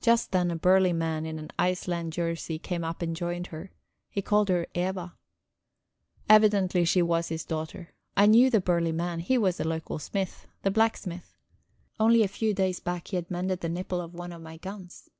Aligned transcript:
Just 0.00 0.32
then 0.32 0.50
a 0.50 0.56
burly 0.56 0.94
man 0.94 1.26
in 1.26 1.38
an 1.38 1.50
Iceland 1.58 2.14
jersey 2.14 2.58
came 2.58 2.82
up 2.82 3.02
and 3.02 3.14
joined 3.14 3.48
her; 3.48 3.70
he 4.08 4.22
called 4.22 4.48
her 4.48 4.66
Eva. 4.74 5.14
Evidently 6.26 6.86
she 6.86 7.02
was 7.02 7.28
his 7.28 7.44
daughter. 7.44 7.92
I 8.16 8.24
knew 8.24 8.48
the 8.48 8.62
burly 8.62 8.92
man; 8.92 9.18
he 9.20 9.36
was 9.36 9.58
the 9.58 9.68
local 9.68 9.98
smith, 9.98 10.46
the 10.62 10.70
blacksmith. 10.70 11.36
Only 12.00 12.22
a 12.22 12.28
few 12.28 12.54
days 12.54 12.80
back 12.80 13.08
he 13.08 13.16
had 13.16 13.30
mended 13.30 13.60
the 13.60 13.68
nipple 13.68 14.00
of 14.00 14.14
one 14.14 14.32
of 14.32 14.40
my 14.40 14.56
guns... 14.56 15.10